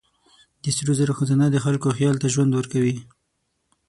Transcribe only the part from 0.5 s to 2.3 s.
د سرو زرو خزانه د خلکو خیال ته